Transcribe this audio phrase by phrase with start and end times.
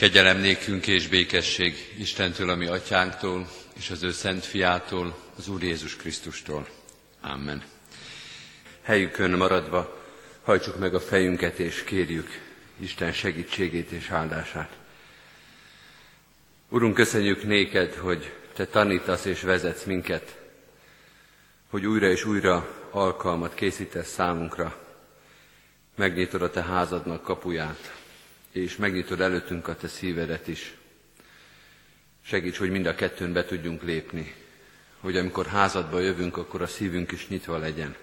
[0.00, 5.96] Kegyelem nékünk és békesség Istentől, ami atyánktól, és az ő szent fiától, az Úr Jézus
[5.96, 6.68] Krisztustól.
[7.20, 7.62] Amen.
[8.82, 10.02] Helyükön maradva
[10.42, 12.28] hajtsuk meg a fejünket és kérjük
[12.78, 14.76] Isten segítségét és áldását.
[16.68, 20.38] Urunk, köszönjük néked, hogy Te tanítasz és vezetsz minket,
[21.70, 24.76] hogy újra és újra alkalmat készítesz számunkra,
[25.94, 27.99] megnyitod a Te házadnak kapuját,
[28.52, 30.74] és megnyitod előttünk a Te szívedet is.
[32.24, 34.34] Segíts, hogy mind a kettőn be tudjunk lépni,
[35.00, 37.96] hogy amikor házadba jövünk, akkor a szívünk is nyitva legyen,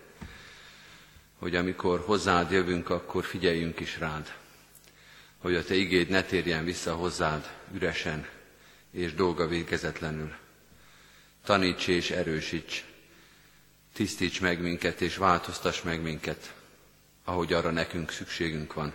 [1.40, 4.34] hogy amikor hozzád jövünk, akkor figyeljünk is rád,
[5.38, 8.28] hogy a Te igéd ne térjen vissza hozzád üresen
[8.92, 10.36] és dolga végezetlenül.
[11.44, 12.84] Taníts és erősíts,
[13.94, 16.54] tisztíts meg minket és változtass meg minket,
[17.24, 18.94] ahogy arra nekünk szükségünk van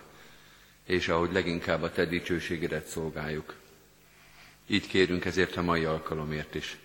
[0.85, 3.55] és ahogy leginkább a Te dicsőségedet szolgáljuk.
[4.67, 6.77] Így kérünk ezért a mai alkalomért is.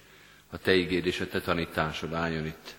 [0.51, 2.75] A Te igéd és a Te tanításod álljon itt,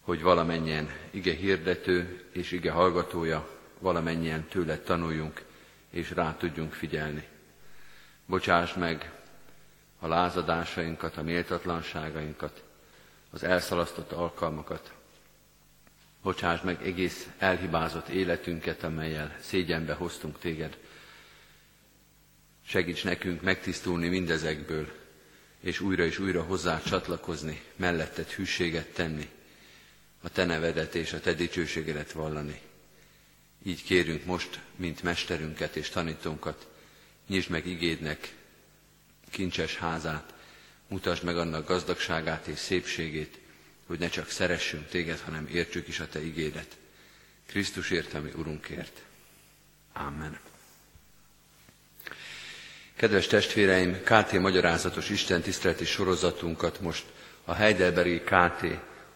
[0.00, 5.44] hogy valamennyien ige hirdető és ige hallgatója, valamennyien tőled tanuljunk,
[5.90, 7.26] és rá tudjunk figyelni.
[8.26, 9.12] Bocsáss meg
[9.98, 12.62] a lázadásainkat, a méltatlanságainkat,
[13.30, 14.92] az elszalasztott alkalmakat,
[16.22, 20.78] Bocsáss meg egész elhibázott életünket, amelyel szégyenbe hoztunk téged.
[22.66, 24.92] Segíts nekünk megtisztulni mindezekből,
[25.60, 29.28] és újra és újra hozzá csatlakozni, melletted hűséget tenni,
[30.22, 32.60] a te nevedet és a te dicsőségedet vallani.
[33.62, 36.68] Így kérünk most, mint mesterünket és tanítónkat,
[37.26, 38.34] nyisd meg igédnek
[39.30, 40.34] kincses házát,
[40.88, 43.38] mutasd meg annak gazdagságát és szépségét,
[43.88, 46.76] hogy ne csak szeressünk téged, hanem értsük is a te igédet.
[47.46, 49.02] Krisztus ami Urunkért.
[49.92, 50.38] Amen.
[52.96, 57.04] Kedves testvéreim, KT magyarázatos Isten tiszteleti sorozatunkat most
[57.44, 58.66] a Heidelbergi KT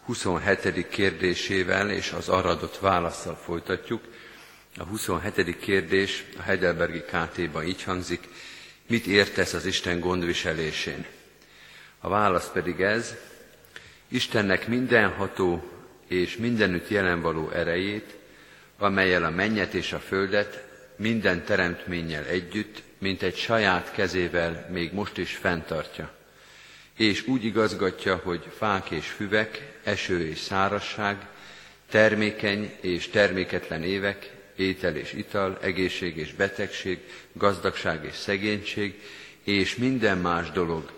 [0.04, 0.88] 27.
[0.88, 4.02] kérdésével és az arra adott válaszsal folytatjuk.
[4.76, 5.58] A 27.
[5.58, 8.28] kérdés a Heidelbergi KT-ban így hangzik,
[8.86, 11.06] mit értesz az Isten gondviselésén?
[12.00, 13.14] A válasz pedig ez,
[14.12, 15.70] Istennek mindenható
[16.08, 18.16] és mindenütt jelenvaló erejét,
[18.78, 20.64] amelyel a mennyet és a földet
[20.96, 26.12] minden teremtménnyel együtt, mint egy saját kezével még most is fenntartja.
[26.96, 31.26] És úgy igazgatja, hogy fák és füvek, eső és szárasság,
[31.90, 36.98] termékeny és terméketlen évek, étel és ital, egészség és betegség,
[37.32, 39.02] gazdagság és szegénység,
[39.44, 40.90] és minden más dolog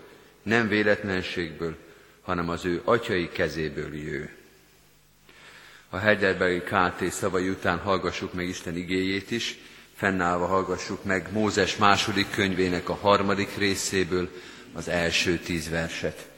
[0.42, 1.76] nem véletlenségből,
[2.24, 4.30] hanem az ő atyai kezéből jő.
[5.88, 9.58] A Heidelbergi KT szavai után hallgassuk meg Isten igéjét is,
[9.94, 14.30] fennállva hallgassuk meg Mózes második könyvének a harmadik részéből
[14.72, 16.28] az első tíz verset.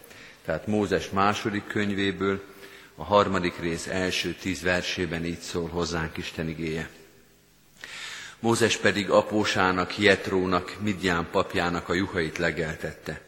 [0.45, 2.43] Tehát Mózes második könyvéből
[2.95, 6.89] a harmadik rész első tíz versében így szól hozzánk Isten igéje.
[8.41, 13.21] Mózes pedig apósának, Jetrónak, Midján papjának a juhait legeltette.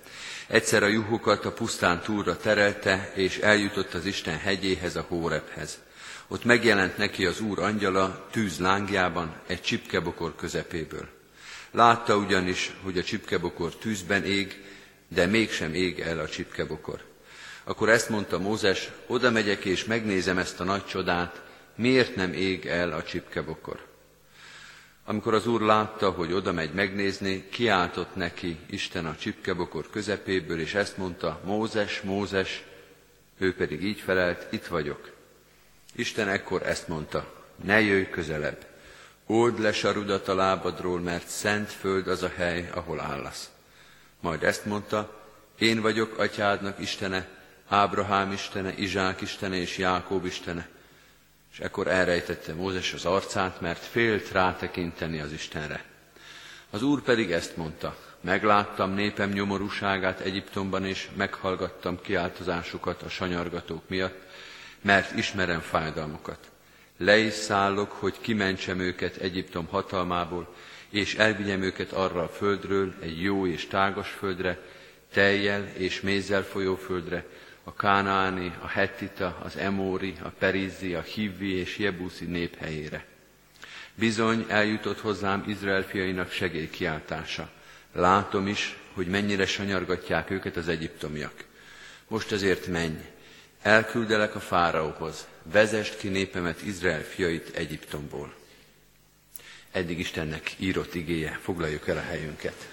[0.49, 5.79] Egyszer a juhokat a pusztán túlra terelte, és eljutott az Isten hegyéhez, a Hórebhez.
[6.29, 11.09] Ott megjelent neki az Úr angyala tűz lángjában, egy csipkebokor közepéből.
[11.71, 14.65] Látta ugyanis, hogy a csipkebokor tűzben ég,
[15.09, 17.05] de mégsem ég el a csipkebokor.
[17.65, 21.43] Akkor ezt mondta Mózes, oda megyek és megnézem ezt a nagy csodát,
[21.77, 23.88] miért nem ég el a csipkebokor.
[25.09, 30.75] Amikor az úr látta, hogy oda megy megnézni, kiáltott neki Isten a csipkebokor közepéből, és
[30.75, 32.65] ezt mondta, Mózes, Mózes,
[33.39, 35.11] ő pedig így felelt, itt vagyok.
[35.95, 38.67] Isten ekkor ezt mondta, ne jöjj közelebb,
[39.27, 43.51] old le sarudat a lábadról, mert szent föld az a hely, ahol állasz.
[44.21, 45.23] Majd ezt mondta,
[45.59, 47.29] én vagyok atyádnak Istene,
[47.69, 50.69] Ábrahám Istene, Izsák Istene és Jákób Istene.
[51.53, 55.85] És ekkor elrejtette Mózes az arcát, mert félt rátekinteni az Istenre.
[56.71, 64.21] Az Úr pedig ezt mondta, megláttam népem nyomorúságát Egyiptomban, és meghallgattam kiáltozásukat a sanyargatók miatt,
[64.81, 66.51] mert ismerem fájdalmukat.
[66.97, 70.55] Le is szállok, hogy kimentsem őket Egyiptom hatalmából,
[70.91, 74.59] és elvigyem őket arra a földről, egy jó és tágas földre,
[75.13, 77.25] teljel és mézzel folyó földre,
[77.69, 82.57] a kánáni, a hettita, az emóri, a perizzi, a hivvi és jebuszi nép.
[83.95, 87.51] Bizony eljutott hozzám Izrael fiainak segélykiáltása.
[87.93, 91.45] Látom is, hogy mennyire sanyargatják őket az egyiptomiak.
[92.07, 92.99] Most ezért menj,
[93.63, 98.35] elküldelek a fáraóhoz, vezest ki népemet Izrael fiait Egyiptomból.
[99.71, 101.39] eddig Istennek írott igéje.
[101.43, 102.69] Foglaljuk el a helyünket.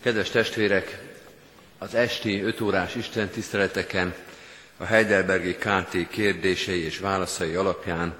[0.00, 1.07] Kedves testvérek,
[1.78, 4.14] az esti 5 órás Isten tiszteleteken
[4.76, 8.16] a Heidelbergi KT kérdései és válaszai alapján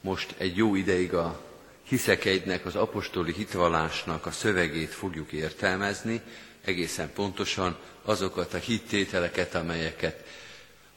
[0.00, 1.40] most egy jó ideig a
[1.82, 6.20] hiszekeidnek, az apostoli hitvallásnak a szövegét fogjuk értelmezni,
[6.64, 10.24] egészen pontosan azokat a hittételeket, amelyeket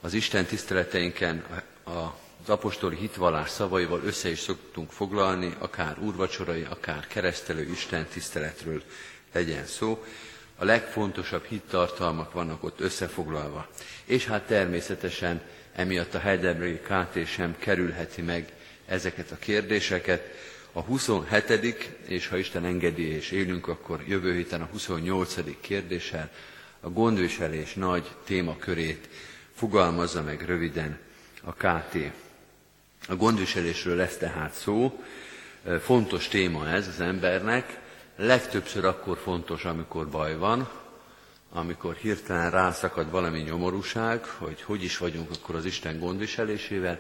[0.02, 1.44] az Isten tiszteleteinken
[1.84, 8.84] az apostoli hitvallás szavaival össze is szoktunk foglalni, akár úrvacsorai, akár keresztelő Isten tiszteletről
[9.34, 10.06] legyen szó.
[10.58, 13.68] A legfontosabb hittartalmak vannak ott összefoglalva.
[14.06, 15.42] És hát természetesen
[15.76, 18.52] emiatt a Heidelbergi KT sem kerülheti meg
[18.86, 20.22] ezeket a kérdéseket.
[20.72, 21.90] A 27.
[22.08, 25.36] és ha Isten engedi és élünk, akkor jövő héten a 28.
[25.62, 26.32] kérdéssel
[26.80, 29.10] a gondviselés nagy témakörét
[29.56, 31.00] fogalmazza meg röviden
[31.44, 31.98] a KT.
[33.08, 35.04] A gondviselésről lesz tehát szó,
[35.82, 37.80] fontos téma ez az embernek,
[38.18, 40.70] legtöbbször akkor fontos, amikor baj van,
[41.52, 47.00] amikor hirtelen rászakad valami nyomorúság, hogy hogy is vagyunk akkor az Isten gondviselésével,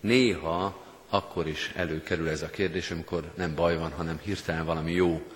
[0.00, 5.26] néha akkor is előkerül ez a kérdés, amikor nem baj van, hanem hirtelen valami jó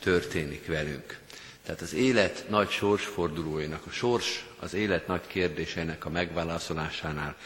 [0.00, 1.18] történik velünk.
[1.64, 7.36] Tehát az élet nagy sorsfordulóinak, a sors az élet nagy kérdéseinek a megválaszolásánál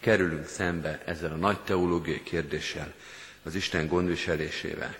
[0.00, 2.92] kerülünk szembe ezzel a nagy teológiai kérdéssel,
[3.42, 4.96] az Isten gondviselésével.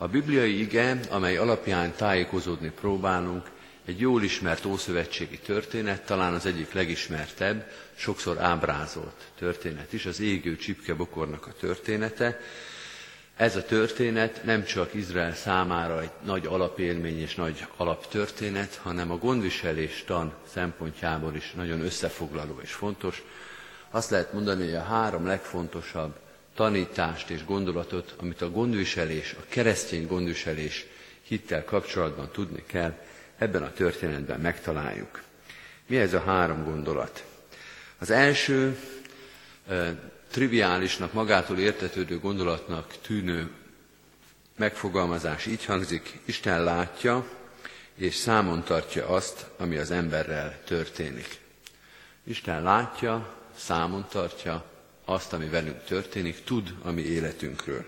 [0.00, 3.50] A bibliai ige, amely alapján tájékozódni próbálunk,
[3.84, 10.56] egy jól ismert ószövetségi történet, talán az egyik legismertebb, sokszor ábrázolt történet is, az égő
[10.56, 12.40] csipkebokornak a története.
[13.36, 19.18] Ez a történet nem csak Izrael számára egy nagy alapélmény és nagy alaptörténet, hanem a
[19.18, 23.22] gondviselés tan szempontjából is nagyon összefoglaló és fontos.
[23.90, 26.14] Azt lehet mondani, hogy a három legfontosabb
[26.58, 30.86] tanítást és gondolatot, amit a gondviselés, a keresztény gondviselés
[31.22, 32.98] hittel kapcsolatban tudni kell,
[33.36, 35.22] ebben a történetben megtaláljuk.
[35.86, 37.24] Mi ez a három gondolat?
[37.98, 38.78] Az első
[40.30, 43.50] triviálisnak, magától értetődő gondolatnak tűnő
[44.56, 47.28] megfogalmazás így hangzik, Isten látja
[47.94, 51.38] és számon tartja azt, ami az emberrel történik.
[52.24, 54.76] Isten látja, számon tartja
[55.08, 57.84] azt, ami velünk történik, tud a mi életünkről.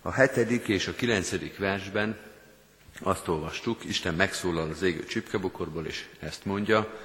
[0.00, 2.18] A hetedik és a kilencedik versben
[3.00, 6.98] azt olvastuk, Isten megszólal az égő csipkebokorból, és ezt mondja,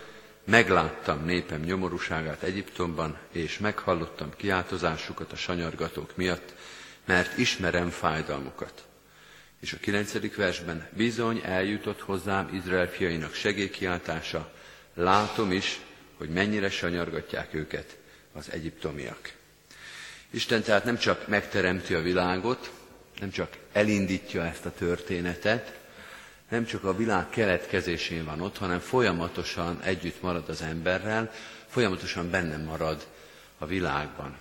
[0.43, 6.53] megláttam népem nyomorúságát Egyiptomban, és meghallottam kiáltozásukat a sanyargatók miatt,
[7.05, 8.85] mert ismerem fájdalmukat.
[9.59, 14.53] És a kilencedik versben bizony eljutott hozzám Izrael fiainak segélykiáltása,
[14.93, 15.79] látom is,
[16.17, 17.97] hogy mennyire sanyargatják őket
[18.37, 19.33] az egyiptomiak.
[20.29, 22.71] Isten tehát nem csak megteremti a világot,
[23.19, 25.79] nem csak elindítja ezt a történetet,
[26.49, 31.31] nem csak a világ keletkezésén van ott, hanem folyamatosan együtt marad az emberrel,
[31.67, 33.07] folyamatosan benne marad
[33.57, 34.37] a világban.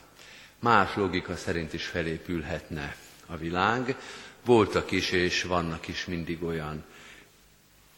[0.59, 2.97] Más logika szerint is felépülhetne
[3.27, 3.97] a világ.
[4.45, 6.85] Voltak is és vannak is mindig olyan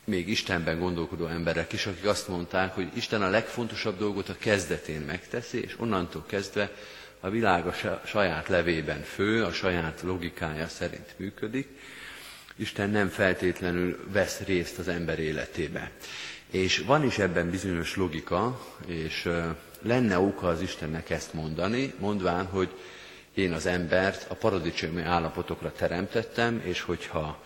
[0.08, 5.00] még Istenben gondolkodó emberek is, akik azt mondták, hogy Isten a legfontosabb dolgot a kezdetén
[5.00, 6.70] megteszi, és onnantól kezdve
[7.20, 7.74] a világ a
[8.04, 11.68] saját levében fő, a saját logikája szerint működik.
[12.56, 15.90] Isten nem feltétlenül vesz részt az ember életébe.
[16.50, 19.28] És van is ebben bizonyos logika, és
[19.82, 22.68] lenne oka az Istennek ezt mondani, mondván, hogy
[23.34, 27.42] én az embert a paradicsomi állapotokra teremtettem, és hogyha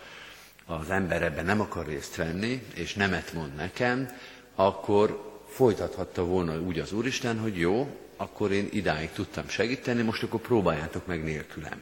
[0.65, 4.17] az ember ebben nem akar részt venni, és nemet mond nekem,
[4.55, 10.39] akkor folytathatta volna úgy az Úristen, hogy jó, akkor én idáig tudtam segíteni, most akkor
[10.39, 11.81] próbáljátok meg nélkülem.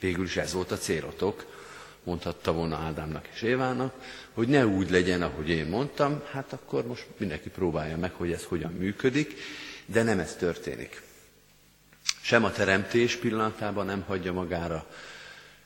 [0.00, 1.46] Végül is ez volt a célotok,
[2.02, 3.94] mondhatta volna Ádámnak és Évának,
[4.32, 8.44] hogy ne úgy legyen, ahogy én mondtam, hát akkor most mindenki próbálja meg, hogy ez
[8.44, 9.34] hogyan működik,
[9.86, 11.02] de nem ez történik.
[12.20, 14.86] Sem a teremtés pillanatában nem hagyja magára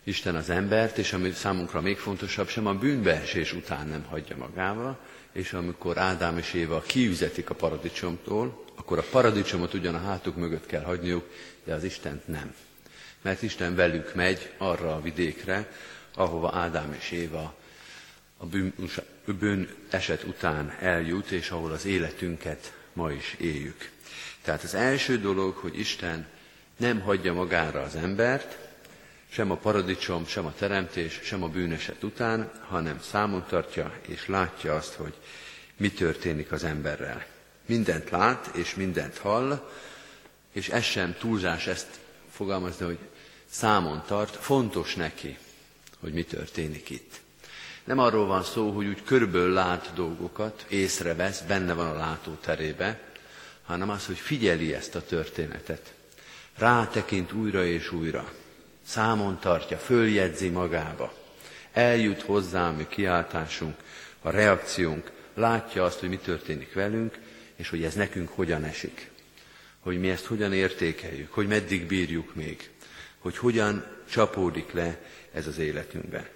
[0.05, 4.99] Isten az embert, és ami számunkra még fontosabb, sem a bűnbeesés után nem hagyja magával,
[5.33, 10.67] és amikor Ádám és Éva kiüzetik a paradicsomtól, akkor a paradicsomot ugyan a hátuk mögött
[10.67, 11.31] kell hagyniuk,
[11.65, 12.55] de az Istent nem.
[13.23, 15.73] Mert Isten velük megy arra a vidékre,
[16.15, 17.55] ahova Ádám és Éva
[18.37, 18.75] a bűn,
[19.39, 23.91] bűn eset után eljut, és ahol az életünket ma is éljük.
[24.43, 26.27] Tehát az első dolog, hogy Isten
[26.77, 28.64] nem hagyja magára az embert,
[29.35, 34.75] sem a paradicsom, sem a teremtés, sem a bűneset után, hanem számon tartja és látja
[34.75, 35.15] azt, hogy
[35.77, 37.27] mi történik az emberrel.
[37.67, 39.71] Mindent lát és mindent hall,
[40.53, 42.01] és ez sem túlzás ezt
[42.31, 42.99] fogalmazni, hogy
[43.51, 45.39] számon tart, fontos neki,
[46.01, 47.21] hogy mi történik itt.
[47.85, 53.01] Nem arról van szó, hogy úgy körülbelül lát dolgokat, észrevesz, benne van a látóterébe,
[53.65, 55.93] hanem az, hogy figyeli ezt a történetet.
[56.57, 58.33] Rátekint újra és újra.
[58.87, 61.13] Számon tartja, följegyzi magába.
[61.73, 63.77] Eljut hozzá a mi kiáltásunk,
[64.21, 67.19] a reakciónk, látja azt, hogy mi történik velünk,
[67.57, 69.11] és hogy ez nekünk hogyan esik.
[69.81, 72.71] Hogy mi ezt hogyan értékeljük, hogy meddig bírjuk még,
[73.19, 75.01] hogy hogyan csapódik le
[75.33, 76.29] ez az életünkben.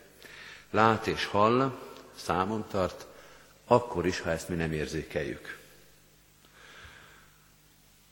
[0.71, 1.79] Lát és hall,
[2.17, 3.07] számon tart,
[3.67, 5.59] akkor is, ha ezt mi nem érzékeljük.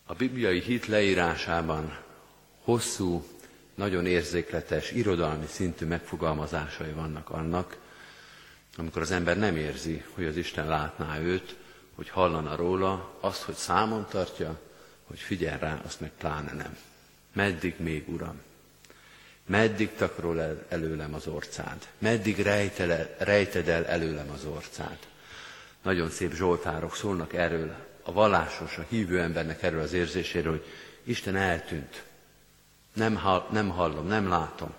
[0.07, 1.99] A bibliai hit leírásában
[2.63, 3.27] hosszú,
[3.77, 7.77] nagyon érzékletes, irodalmi szintű megfogalmazásai vannak annak,
[8.77, 11.57] amikor az ember nem érzi, hogy az Isten látná őt,
[11.95, 14.61] hogy hallana róla, azt, hogy számon tartja,
[15.07, 16.77] hogy figyel rá, azt meg pláne nem.
[17.33, 18.41] Meddig még, Uram?
[19.47, 21.89] Meddig takarol el előlem az orcád?
[21.99, 24.99] Meddig rejtel, rejted el előlem az orcád?
[25.83, 30.67] Nagyon szép zsoltárok szólnak erről, a vallásos, a hívő embernek erről az érzéséről, hogy
[31.05, 32.03] Isten eltűnt.
[32.97, 34.75] Nem, hall, nem hallom, nem látom.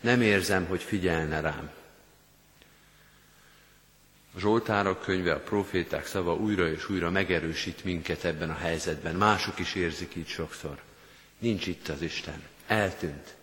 [0.00, 1.70] Nem érzem, hogy figyelne rám.
[4.34, 9.14] A Zsoltárok könyve, a proféták szava újra és újra megerősít minket ebben a helyzetben.
[9.14, 10.80] Mások is érzik így sokszor.
[11.38, 12.42] Nincs itt az Isten.
[12.66, 13.34] Eltűnt.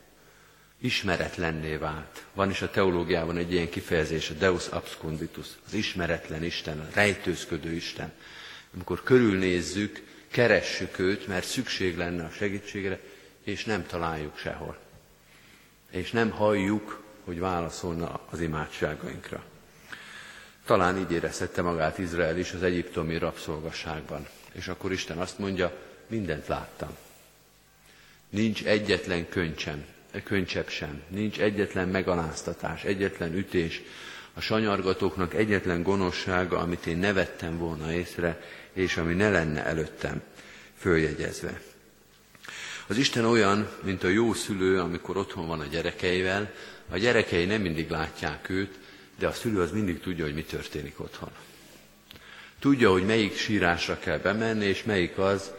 [0.80, 2.24] Ismeretlenné vált.
[2.34, 7.72] Van is a teológiában egy ilyen kifejezés, a Deus absconditus, az ismeretlen Isten, a rejtőzködő
[7.72, 8.12] Isten.
[8.74, 13.00] Amikor körülnézzük, keressük őt, mert szükség lenne a segítségre,
[13.44, 14.78] és nem találjuk sehol.
[15.90, 19.44] És nem halljuk, hogy válaszolna az imádságainkra.
[20.66, 24.28] Talán így érezhette magát Izrael is az egyiptomi rabszolgasságban.
[24.52, 26.98] És akkor Isten azt mondja, mindent láttam.
[28.30, 29.86] Nincs egyetlen könycsem,
[30.24, 33.82] könycsebb sem, nincs egyetlen megaláztatás, egyetlen ütés,
[34.34, 38.42] a sanyargatóknak egyetlen gonoszsága, amit én ne vettem volna észre,
[38.74, 40.22] és ami ne lenne előttem
[40.78, 41.62] följegyezve.
[42.88, 46.52] Az Isten olyan, mint a jó szülő, amikor otthon van a gyerekeivel,
[46.90, 48.80] a gyerekei nem mindig látják őt,
[49.20, 51.30] de a szülő az mindig tudja, hogy mi történik otthon.
[52.60, 55.52] Tudja, hogy melyik sírásra kell bemenni, és melyik az,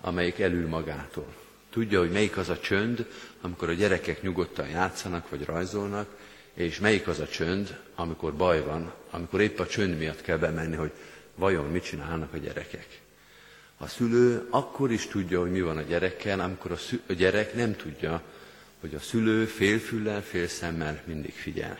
[0.00, 1.34] amelyik elül magától.
[1.70, 3.06] Tudja, hogy melyik az a csönd,
[3.40, 6.08] amikor a gyerekek nyugodtan játszanak vagy rajzolnak,
[6.54, 10.76] és melyik az a csönd, amikor baj van, amikor épp a csönd miatt kell bemenni,
[10.76, 10.92] hogy
[11.34, 13.01] vajon mit csinálnak a gyerekek.
[13.82, 17.54] A szülő akkor is tudja, hogy mi van a gyerekkel, amikor a, szü- a gyerek
[17.54, 18.22] nem tudja,
[18.80, 21.78] hogy a szülő félfüllel, félszemmel mindig figyel.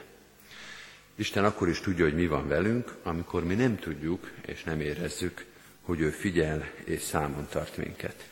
[1.15, 5.45] Isten akkor is tudja, hogy mi van velünk, amikor mi nem tudjuk és nem érezzük,
[5.83, 8.29] hogy ő figyel és számon tart minket.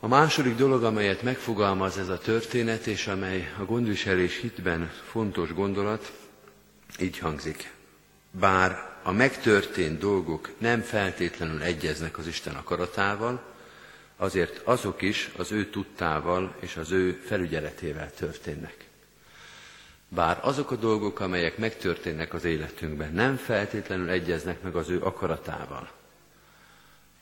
[0.00, 6.12] A második dolog, amelyet megfogalmaz ez a történet, és amely a gondviselés hitben fontos gondolat,
[7.00, 7.72] így hangzik.
[8.30, 13.42] Bár a megtörtént dolgok nem feltétlenül egyeznek az Isten akaratával,
[14.16, 18.76] azért azok is az ő tudtával és az ő felügyeletével történnek.
[20.08, 25.90] Bár azok a dolgok, amelyek megtörténnek az életünkben, nem feltétlenül egyeznek meg az ő akaratával,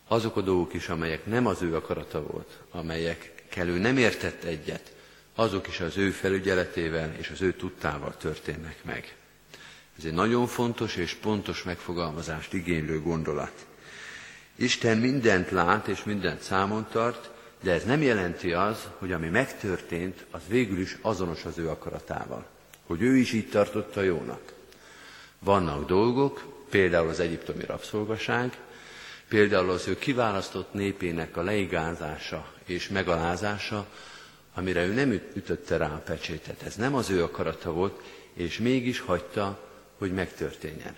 [0.09, 4.95] azok a dolgok is, amelyek nem az ő akarata volt, amelyekkel ő nem értett egyet,
[5.35, 9.15] azok is az ő felügyeletével és az ő tudtával történnek meg.
[9.99, 13.67] Ez egy nagyon fontos és pontos megfogalmazást igénylő gondolat.
[14.57, 17.31] Isten mindent lát és mindent számon tart,
[17.63, 22.47] de ez nem jelenti az, hogy ami megtörtént, az végül is azonos az ő akaratával.
[22.87, 24.53] Hogy ő is így tartotta jónak.
[25.39, 28.59] Vannak dolgok, például az egyiptomi rabszolgaság,
[29.29, 33.87] például az ő kiválasztott népének a leigázása és megalázása,
[34.55, 36.63] amire ő nem ütötte rá a pecsétet.
[36.63, 38.03] Ez nem az ő akarata volt,
[38.35, 39.59] és mégis hagyta,
[40.05, 40.97] hogy megtörténjen.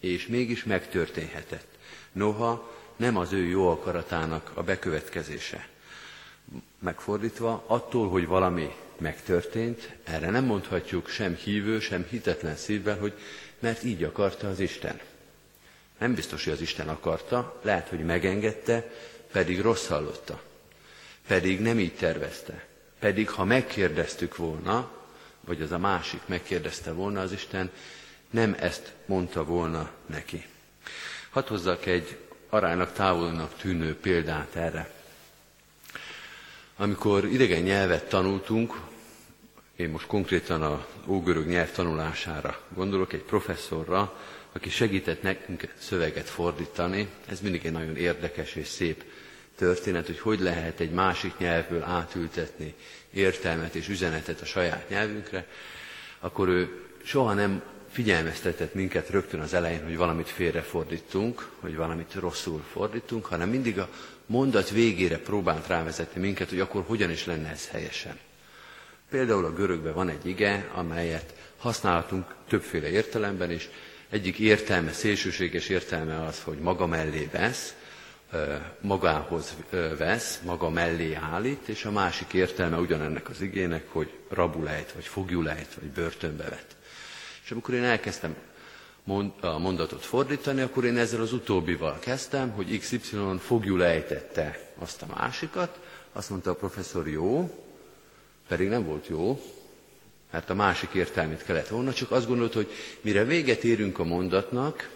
[0.00, 1.66] És mégis megtörténhetett.
[2.12, 5.68] Noha nem az ő jó akaratának a bekövetkezése.
[6.78, 13.12] Megfordítva, attól, hogy valami megtörtént, erre nem mondhatjuk sem hívő, sem hitetlen szívvel, hogy
[13.58, 15.00] mert így akarta az Isten.
[15.98, 18.90] Nem biztos, hogy az Isten akarta, lehet, hogy megengedte,
[19.32, 20.42] pedig rossz hallotta.
[21.26, 22.66] Pedig nem így tervezte.
[22.98, 24.90] Pedig ha megkérdeztük volna,
[25.40, 27.70] vagy az a másik megkérdezte volna az Isten,
[28.30, 30.46] nem ezt mondta volna neki.
[31.30, 32.18] Hadd hozzak egy
[32.48, 34.90] aránylag távolnak tűnő példát erre.
[36.76, 38.74] Amikor idegen nyelvet tanultunk,
[39.76, 44.20] én most konkrétan a ógörög nyelv tanulására gondolok, egy professzorra,
[44.52, 47.08] aki segített nekünk szöveget fordítani.
[47.28, 49.04] Ez mindig egy nagyon érdekes és szép
[49.56, 52.74] történet, hogy hogy lehet egy másik nyelvből átültetni
[53.10, 55.46] értelmet és üzenetet a saját nyelvünkre,
[56.18, 62.64] akkor ő soha nem figyelmeztetett minket rögtön az elején, hogy valamit félrefordítunk, hogy valamit rosszul
[62.72, 63.88] fordítunk, hanem mindig a
[64.26, 68.18] mondat végére próbált rávezetni minket, hogy akkor hogyan is lenne ez helyesen.
[69.10, 73.68] Például a görögben van egy ige, amelyet használhatunk többféle értelemben is.
[74.08, 77.74] Egyik értelme, szélsőséges értelme az, hogy maga mellé vesz,
[78.80, 79.56] magához
[79.98, 85.74] vesz, maga mellé állít, és a másik értelme ugyanennek az igének, hogy rabulejt, vagy fogjulejt,
[85.74, 86.76] vagy börtönbe vet.
[87.48, 88.36] És amikor én elkezdtem
[89.40, 92.98] a mondatot fordítani, akkor én ezzel az utóbbival kezdtem, hogy XY
[93.38, 95.80] fogjul ejtette azt a másikat,
[96.12, 97.50] azt mondta a professzor, jó,
[98.48, 99.42] pedig nem volt jó,
[100.30, 104.90] mert a másik értelmét kellett volna, csak azt gondolt, hogy mire véget érünk a mondatnak,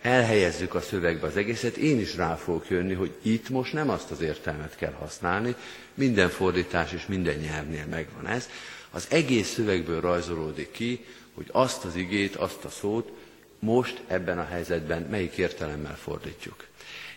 [0.00, 4.10] elhelyezzük a szövegbe az egészet, én is rá fogok jönni, hogy itt most nem azt
[4.10, 5.54] az értelmet kell használni,
[5.94, 8.48] minden fordítás és minden nyelvnél megvan ez.
[8.94, 11.04] Az egész szövegből rajzolódik ki,
[11.34, 13.10] hogy azt az igét, azt a szót
[13.58, 16.66] most ebben a helyzetben melyik értelemmel fordítjuk.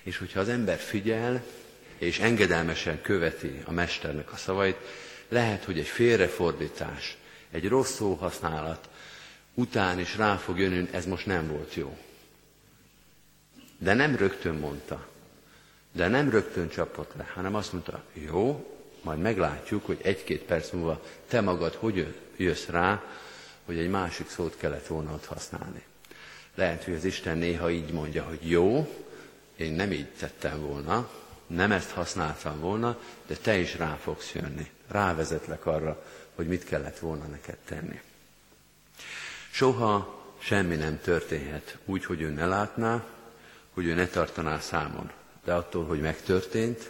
[0.04, 1.44] És hogyha az ember figyel,
[1.98, 4.78] és engedelmesen követi a mesternek a szavait,
[5.30, 7.18] lehet, hogy egy félrefordítás,
[7.52, 8.90] egy rossz szóhasználat
[9.54, 11.98] után is rá fog jönni, ez most nem volt jó.
[13.78, 15.08] De nem rögtön mondta,
[15.92, 21.02] de nem rögtön csapott le, hanem azt mondta, jó, majd meglátjuk, hogy egy-két perc múlva
[21.28, 23.04] te magad hogy jössz rá,
[23.66, 25.84] hogy egy másik szót kellett volna ott használni.
[26.56, 28.90] Lehet, hogy az Isten néha így mondja, hogy jó,
[29.56, 31.10] én nem így tettem volna,
[31.48, 34.72] nem ezt használtam volna, de te is rá fogsz jönni.
[34.88, 36.04] Rávezetlek arra,
[36.36, 38.02] hogy mit kellett volna neked tenni.
[39.52, 43.06] Soha semmi nem történhet úgy, hogy ő ne látná,
[43.74, 45.12] hogy ő ne tartaná számon.
[45.44, 46.90] De attól, hogy megtörtént,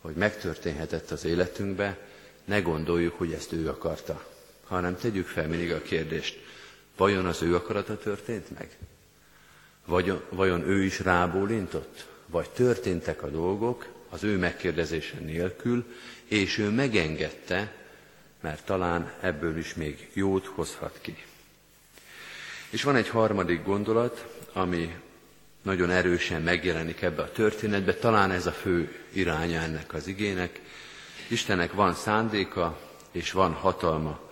[0.00, 1.98] hogy megtörténhetett az életünkbe,
[2.44, 4.26] ne gondoljuk, hogy ezt ő akarta,
[4.68, 6.44] hanem tegyük fel mindig a kérdést,
[6.96, 8.76] vajon az ő akarata történt meg?
[9.84, 12.06] Vagy, vajon ő is rábólintott?
[12.26, 15.84] Vagy történtek a dolgok az ő megkérdezése nélkül,
[16.24, 17.72] és ő megengedte,
[18.40, 21.16] mert talán ebből is még jót hozhat ki.
[22.70, 24.94] És van egy harmadik gondolat, ami
[25.62, 30.60] nagyon erősen megjelenik ebbe a történetbe, talán ez a fő iránya ennek az igének.
[31.28, 34.25] Istennek van szándéka és van hatalma,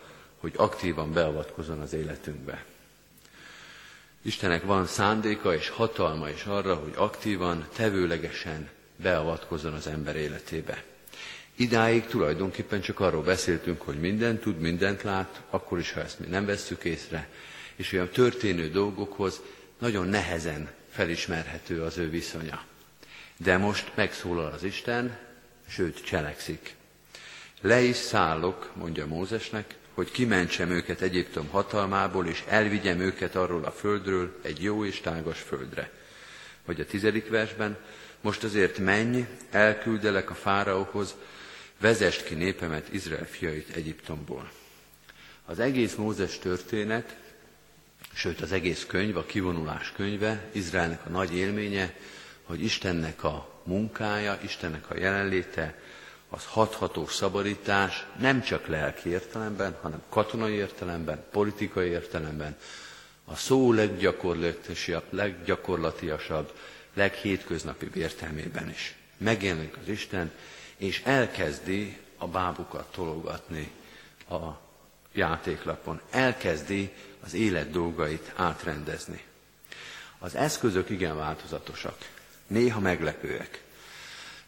[0.45, 2.65] hogy aktívan beavatkozon az életünkbe.
[4.23, 10.83] Istennek van szándéka és hatalma is arra, hogy aktívan, tevőlegesen beavatkozzon az ember életébe.
[11.55, 16.27] Idáig tulajdonképpen csak arról beszéltünk, hogy mindent tud, mindent lát, akkor is, ha ezt mi
[16.27, 17.29] nem vesszük észre,
[17.77, 19.41] és olyan történő dolgokhoz
[19.79, 22.65] nagyon nehezen felismerhető az ő viszonya.
[23.37, 25.19] De most megszólal az Isten,
[25.69, 26.75] sőt cselekszik.
[27.61, 33.71] Le is szállok, mondja Mózesnek, hogy kimentsem őket Egyiptom hatalmából, és elvigyem őket arról a
[33.71, 35.91] földről egy jó és tágas földre.
[36.65, 37.77] Vagy a tizedik versben,
[38.21, 41.15] most azért menj, elküldelek a fáraóhoz,
[41.81, 44.51] vezest ki népemet, Izrael fiait Egyiptomból.
[45.45, 47.17] Az egész Mózes történet
[48.15, 51.95] sőt az egész könyv, a kivonulás könyve, Izraelnek a nagy élménye,
[52.43, 55.79] hogy Istennek a munkája, Istennek a jelenléte,
[56.35, 62.57] az hathatós szabadítás nem csak lelki értelemben, hanem katonai értelemben, politikai értelemben,
[63.25, 66.53] a szó leggyakorlatiasabb, leggyakorlatiasabb,
[66.95, 68.97] leghétköznapibb értelmében is.
[69.17, 70.31] Megjelenik az Isten,
[70.77, 73.71] és elkezdi a bábukat tologatni
[74.31, 74.49] a
[75.13, 76.01] játéklapon.
[76.11, 76.93] Elkezdi
[77.25, 79.23] az élet dolgait átrendezni.
[80.19, 81.97] Az eszközök igen változatosak,
[82.47, 83.63] néha meglepőek.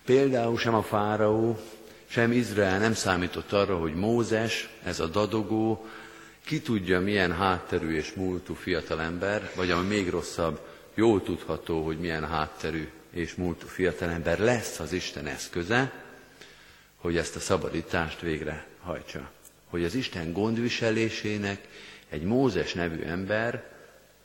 [0.04, 1.58] Például sem a fáraó,
[2.08, 5.86] sem Izrael nem számított arra, hogy Mózes, ez a dadogó,
[6.44, 10.60] ki tudja milyen hátterű és múltú fiatalember, vagy ami még rosszabb,
[10.94, 15.92] jól tudható, hogy milyen hátterű és múltú fiatalember lesz az Isten eszköze,
[16.96, 19.30] hogy ezt a szabadítást végre hajtsa.
[19.66, 21.68] Hogy az Isten gondviselésének
[22.08, 23.70] egy Mózes nevű ember,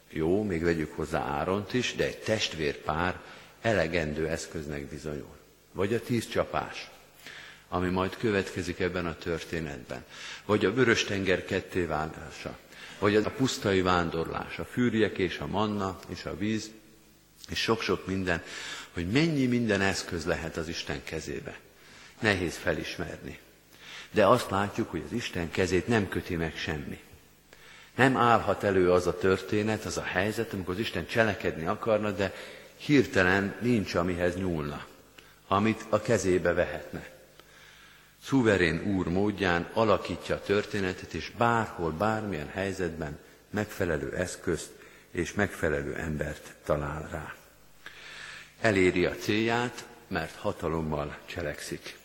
[0.09, 3.19] jó, még vegyük hozzá Áront is, de egy testvérpár
[3.61, 5.35] elegendő eszköznek bizonyul.
[5.71, 6.89] Vagy a tíz csapás,
[7.73, 10.05] ami majd következik ebben a történetben.
[10.45, 12.57] Vagy a Vörös-tenger ketté válása.
[12.99, 16.71] Vagy a pusztai vándorlás, a fűrjek és a manna és a víz,
[17.49, 18.43] és sok-sok minden,
[18.93, 21.59] hogy mennyi minden eszköz lehet az Isten kezébe.
[22.19, 23.39] Nehéz felismerni.
[24.11, 26.99] De azt látjuk, hogy az Isten kezét nem köti meg semmi.
[27.95, 32.33] Nem állhat elő az a történet, az a helyzet, amikor az Isten cselekedni akarna, de
[32.77, 34.85] hirtelen nincs, amihez nyúlna.
[35.47, 37.20] amit a kezébe vehetne.
[38.23, 44.69] Szuverén úr módján alakítja a történetet, és bárhol, bármilyen helyzetben megfelelő eszközt
[45.11, 47.35] és megfelelő embert talál rá.
[48.61, 51.95] Eléri a célját, mert hatalommal cselekszik.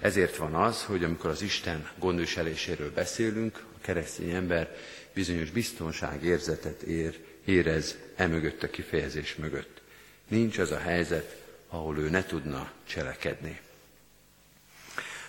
[0.00, 4.76] Ezért van az, hogy amikor az Isten gondviseléséről beszélünk, a keresztény ember
[5.12, 9.80] bizonyos biztonságérzetet ér, érez emögött a kifejezés mögött.
[10.28, 11.36] Nincs az a helyzet,
[11.68, 13.60] ahol ő ne tudna cselekedni.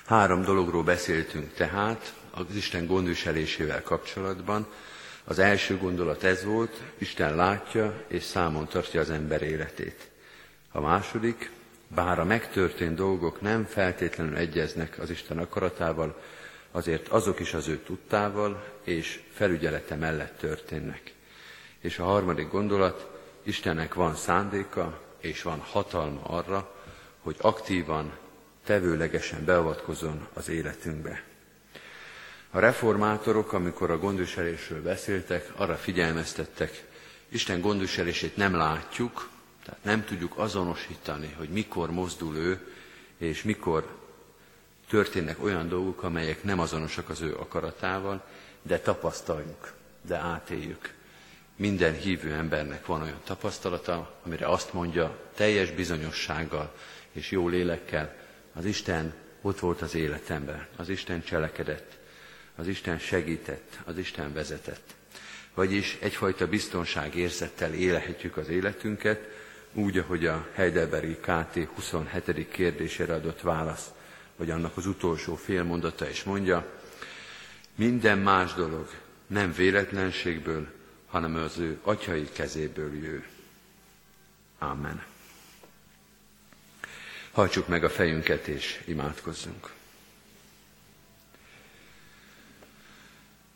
[0.10, 4.68] Három dologról beszéltünk tehát az Isten gondviselésével kapcsolatban.
[5.24, 10.10] Az első gondolat ez volt, Isten látja és számon tartja az ember életét.
[10.72, 11.52] A második,
[11.88, 16.22] bár a megtörtént dolgok nem feltétlenül egyeznek az Isten akaratával,
[16.72, 21.14] azért azok is az ő tudtával és felügyelete mellett történnek.
[21.80, 23.10] És a harmadik gondolat,
[23.44, 26.76] Istennek van szándéka és van hatalma arra,
[27.22, 28.12] hogy aktívan,
[28.70, 31.24] tevőlegesen beavatkozon az életünkbe.
[32.52, 36.86] A reformátorok, amikor a gondviselésről beszéltek, arra figyelmeztettek,
[37.30, 39.30] Isten gondviselését nem látjuk,
[39.66, 42.74] tehát nem tudjuk azonosítani, hogy mikor mozdul ő,
[43.18, 43.88] és mikor
[44.90, 48.26] történnek olyan dolgok, amelyek nem azonosak az ő akaratával,
[48.62, 50.94] de tapasztaljuk, de átéljük.
[51.56, 56.74] Minden hívő embernek van olyan tapasztalata, amire azt mondja teljes bizonyossággal
[57.12, 58.28] és jó lélekkel,
[58.66, 61.98] Isten ott volt az életemben, az Isten cselekedett,
[62.56, 64.96] az Isten segített, az Isten vezetett.
[65.54, 69.20] Vagyis egyfajta biztonságérzettel élhetjük az életünket,
[69.74, 72.50] úgy, ahogy a Heidelbergi KT 27.
[72.52, 73.90] kérdésére adott válasz,
[74.36, 76.66] vagy annak az utolsó félmondata is mondja,
[77.76, 78.90] minden más dolog
[79.28, 80.68] nem véletlenségből,
[81.08, 83.26] hanem az ő atyai kezéből jő.
[84.60, 85.09] Amen.
[87.32, 89.70] Hajtsuk meg a fejünket és imádkozzunk.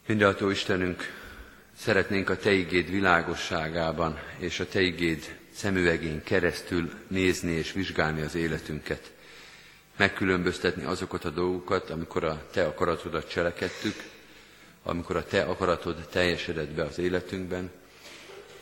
[0.05, 1.03] Mindenható Istenünk,
[1.77, 8.35] szeretnénk a Te igéd világosságában és a Te igéd szemüvegén keresztül nézni és vizsgálni az
[8.35, 9.11] életünket.
[9.97, 13.95] Megkülönböztetni azokat a dolgokat, amikor a Te akaratodat cselekedtük,
[14.83, 17.71] amikor a Te akaratod teljesedett be az életünkben,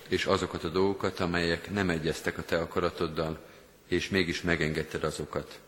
[0.07, 3.50] és azokat a dolgokat, amelyek nem egyeztek a Te akaratoddal,
[3.91, 5.59] és mégis megengedted azokat.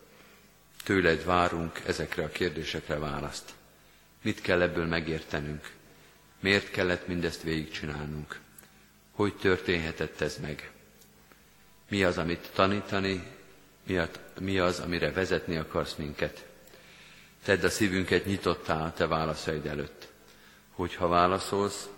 [0.83, 3.53] Tőled várunk ezekre a kérdésekre választ.
[4.21, 5.71] Mit kell ebből megértenünk?
[6.39, 8.39] Miért kellett mindezt végigcsinálnunk?
[9.11, 10.71] Hogy történhetett ez meg?
[11.89, 13.23] Mi az, amit tanítani,
[14.39, 16.45] mi az, amire vezetni akarsz minket?
[17.43, 20.07] Tedd a szívünket nyitottá a te válaszaid előtt.
[20.71, 21.89] Hogyha válaszolsz,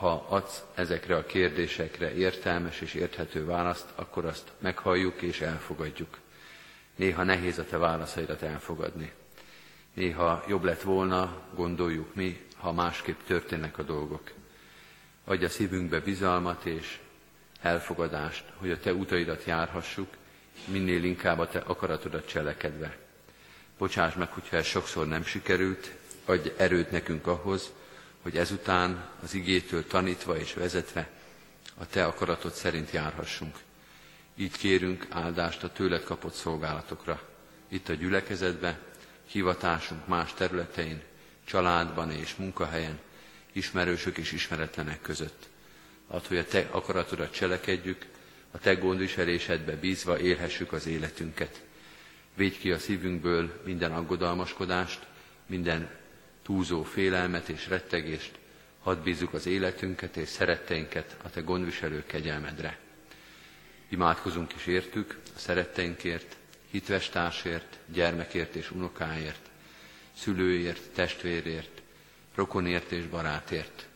[0.00, 6.18] ha adsz ezekre a kérdésekre értelmes és érthető választ, akkor azt meghalljuk és elfogadjuk.
[6.96, 9.12] Néha nehéz a te válaszaidat elfogadni.
[9.94, 14.30] Néha jobb lett volna, gondoljuk mi, ha másképp történnek a dolgok.
[15.24, 16.98] Adj a szívünkbe bizalmat és
[17.60, 20.08] elfogadást, hogy a te utaidat járhassuk,
[20.64, 22.96] minél inkább a te akaratodat cselekedve.
[23.78, 25.92] Bocsáss meg, hogyha ez sokszor nem sikerült,
[26.24, 27.72] adj erőt nekünk ahhoz,
[28.22, 31.08] hogy ezután az igétől tanítva és vezetve
[31.78, 33.58] a Te akaratod szerint járhassunk.
[34.36, 37.28] Így kérünk áldást a tőled kapott szolgálatokra,
[37.68, 38.78] itt a gyülekezetbe,
[39.26, 41.02] hivatásunk más területein,
[41.44, 42.98] családban és munkahelyen,
[43.52, 45.48] ismerősök és ismeretlenek között.
[46.06, 48.06] Add, hogy a Te akaratodat cselekedjük,
[48.50, 51.60] a Te gondviselésedbe bízva élhessük az életünket.
[52.34, 55.06] Védj ki a szívünkből minden aggodalmaskodást,
[55.46, 55.90] minden
[56.50, 58.30] túlzó félelmet és rettegést,
[58.82, 62.78] hadd bízzuk az életünket és szeretteinket a Te gondviselő kegyelmedre.
[63.88, 66.36] Imádkozunk is értük, a szeretteinkért,
[66.70, 69.50] hitves társért, gyermekért és unokáért,
[70.16, 71.82] szülőért, testvérért,
[72.34, 73.86] rokonért és barátért.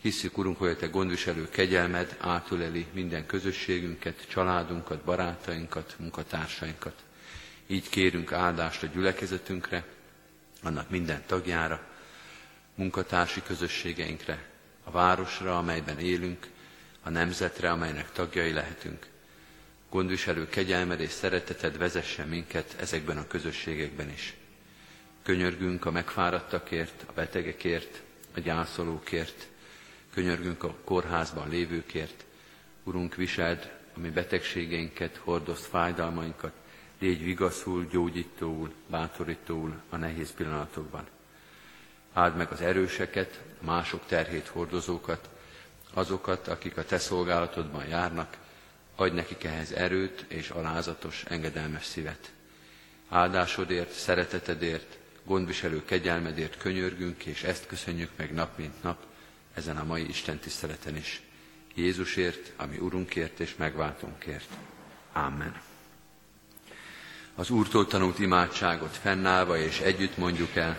[0.00, 7.04] Hisszük, Urunk, hogy a Te gondviselő kegyelmed átöleli minden közösségünket, családunkat, barátainkat, munkatársainkat.
[7.66, 9.84] Így kérünk áldást a gyülekezetünkre,
[10.62, 11.88] annak minden tagjára,
[12.80, 14.48] munkatársi közösségeinkre,
[14.84, 16.46] a városra, amelyben élünk,
[17.02, 19.06] a nemzetre, amelynek tagjai lehetünk.
[19.90, 24.34] Gondviselő kegyelmed és szereteted vezessen minket ezekben a közösségekben is.
[25.22, 28.02] Könyörgünk a megfáradtakért, a betegekért,
[28.34, 29.48] a gyászolókért,
[30.14, 32.24] könyörgünk a kórházban lévőkért.
[32.84, 36.52] Urunk, viseld a mi betegségeinket, hordozd fájdalmainkat,
[36.98, 41.06] légy vigaszul, gyógyítóul, bátorítóul a nehéz pillanatokban.
[42.12, 45.28] Áld meg az erőseket, mások terhét hordozókat,
[45.94, 48.36] azokat, akik a te szolgálatodban járnak,
[48.96, 52.30] adj nekik ehhez erőt és alázatos, engedelmes szívet.
[53.08, 58.98] Áldásodért, szeretetedért, gondviselő kegyelmedért könyörgünk, és ezt köszönjük meg nap mint nap
[59.54, 61.22] ezen a mai Isten tiszteleten is.
[61.74, 64.48] Jézusért, ami Urunkért és megváltunkért.
[65.12, 65.60] Amen.
[67.34, 70.78] Az Úrtól tanult imádságot fennállva és együtt mondjuk el.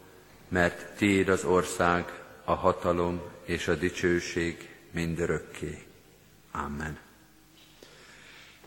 [0.51, 5.83] mert Tiéd az ország, a hatalom és a dicsőség mindörökké.
[6.51, 6.97] Amen.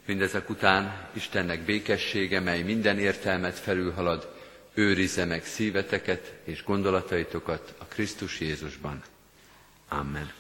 [0.05, 4.35] Mindezek után Istennek békessége, mely minden értelmet felülhalad,
[4.75, 9.03] őrizze meg szíveteket és gondolataitokat a Krisztus Jézusban.
[9.89, 10.33] Amen.